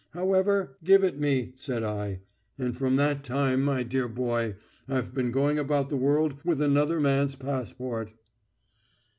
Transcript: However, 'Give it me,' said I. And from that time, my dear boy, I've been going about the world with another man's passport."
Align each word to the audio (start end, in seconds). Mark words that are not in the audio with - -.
However, 0.13 0.77
'Give 0.83 1.03
it 1.03 1.19
me,' 1.19 1.53
said 1.55 1.83
I. 1.83 2.21
And 2.57 2.75
from 2.75 2.95
that 2.95 3.23
time, 3.23 3.61
my 3.61 3.83
dear 3.83 4.07
boy, 4.07 4.55
I've 4.87 5.13
been 5.13 5.29
going 5.29 5.59
about 5.59 5.89
the 5.89 5.95
world 5.95 6.41
with 6.43 6.59
another 6.59 6.99
man's 6.99 7.35
passport." 7.35 8.11